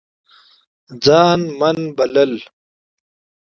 [1.03, 2.33] ځان من بلل